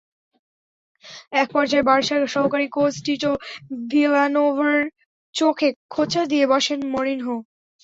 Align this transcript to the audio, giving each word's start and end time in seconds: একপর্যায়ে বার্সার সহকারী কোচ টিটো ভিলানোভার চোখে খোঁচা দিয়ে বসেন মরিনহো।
একপর্যায়ে 1.33 1.87
বার্সার 1.89 2.21
সহকারী 2.27 2.67
কোচ 2.67 2.93
টিটো 3.05 3.31
ভিলানোভার 3.91 4.77
চোখে 5.35 5.69
খোঁচা 5.89 6.21
দিয়ে 6.31 6.45
বসেন 6.53 6.79
মরিনহো। 6.93 7.35